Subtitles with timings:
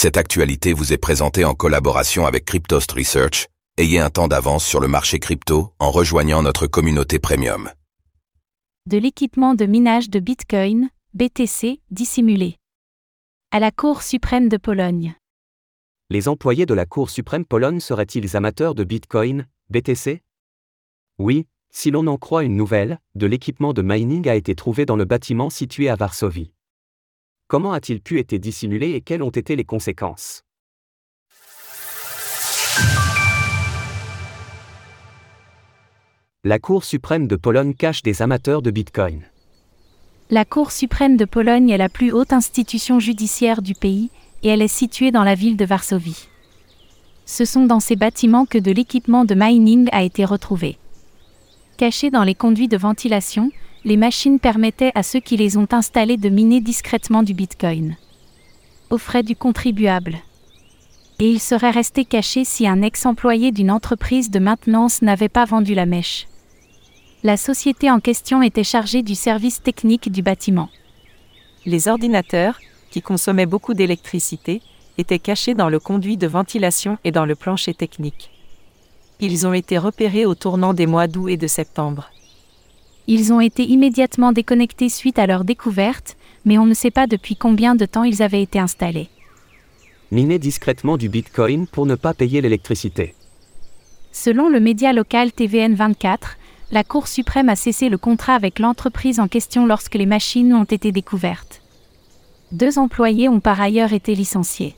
[0.00, 3.48] Cette actualité vous est présentée en collaboration avec Cryptost Research.
[3.78, 7.68] Ayez un temps d'avance sur le marché crypto en rejoignant notre communauté premium.
[8.86, 12.58] De l'équipement de minage de Bitcoin, BTC, dissimulé.
[13.50, 15.16] À la Cour suprême de Pologne.
[16.10, 20.22] Les employés de la Cour suprême Pologne seraient-ils amateurs de Bitcoin, BTC
[21.18, 24.94] Oui, si l'on en croit une nouvelle, de l'équipement de mining a été trouvé dans
[24.94, 26.52] le bâtiment situé à Varsovie.
[27.50, 30.42] Comment a-t-il pu être dissimulé et quelles ont été les conséquences?
[36.44, 39.22] La Cour suprême de Pologne cache des amateurs de Bitcoin.
[40.28, 44.10] La Cour suprême de Pologne est la plus haute institution judiciaire du pays,
[44.42, 46.28] et elle est située dans la ville de Varsovie.
[47.24, 50.76] Ce sont dans ces bâtiments que de l'équipement de mining a été retrouvé.
[51.78, 53.50] Cachés dans les conduits de ventilation,
[53.88, 57.96] les machines permettaient à ceux qui les ont installées de miner discrètement du Bitcoin.
[58.90, 60.18] Aux frais du contribuable.
[61.20, 65.72] Et il serait resté caché si un ex-employé d'une entreprise de maintenance n'avait pas vendu
[65.74, 66.26] la mèche.
[67.22, 70.68] La société en question était chargée du service technique du bâtiment.
[71.64, 74.60] Les ordinateurs, qui consommaient beaucoup d'électricité,
[74.98, 78.30] étaient cachés dans le conduit de ventilation et dans le plancher technique.
[79.18, 82.10] Ils ont été repérés au tournant des mois d'août et de septembre.
[83.10, 87.36] Ils ont été immédiatement déconnectés suite à leur découverte, mais on ne sait pas depuis
[87.36, 89.08] combien de temps ils avaient été installés.
[90.10, 93.14] Miner discrètement du Bitcoin pour ne pas payer l'électricité.
[94.12, 96.36] Selon le média local TVN 24,
[96.70, 100.64] la Cour suprême a cessé le contrat avec l'entreprise en question lorsque les machines ont
[100.64, 101.62] été découvertes.
[102.52, 104.74] Deux employés ont par ailleurs été licenciés.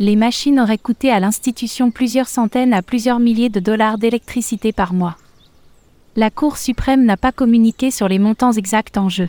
[0.00, 4.92] Les machines auraient coûté à l'institution plusieurs centaines à plusieurs milliers de dollars d'électricité par
[4.92, 5.16] mois.
[6.16, 9.28] La Cour suprême n'a pas communiqué sur les montants exacts en jeu.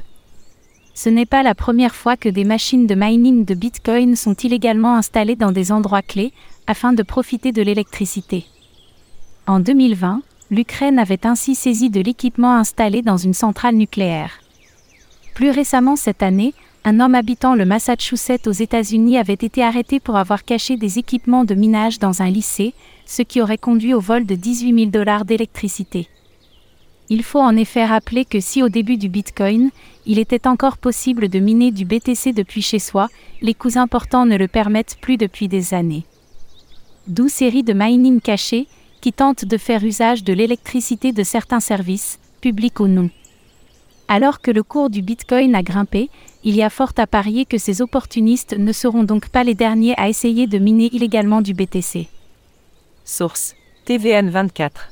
[0.96, 4.96] Ce n'est pas la première fois que des machines de mining de Bitcoin sont illégalement
[4.96, 6.34] installées dans des endroits clés,
[6.66, 8.46] afin de profiter de l'électricité.
[9.46, 14.40] En 2020, l'Ukraine avait ainsi saisi de l'équipement installé dans une centrale nucléaire.
[15.36, 20.16] Plus récemment cette année, un homme habitant le Massachusetts aux États-Unis avait été arrêté pour
[20.18, 22.74] avoir caché des équipements de minage dans un lycée,
[23.06, 26.08] ce qui aurait conduit au vol de 18 000 dollars d'électricité.
[27.14, 29.72] Il faut en effet rappeler que si au début du Bitcoin,
[30.06, 33.10] il était encore possible de miner du BTC depuis chez soi,
[33.42, 36.06] les coûts importants ne le permettent plus depuis des années.
[37.08, 38.66] D'où série de mining cachés,
[39.02, 43.10] qui tentent de faire usage de l'électricité de certains services, publics ou non.
[44.08, 46.10] Alors que le cours du Bitcoin a grimpé,
[46.46, 50.00] il y a fort à parier que ces opportunistes ne seront donc pas les derniers
[50.00, 52.08] à essayer de miner illégalement du BTC.
[53.04, 54.92] Source TVN 24.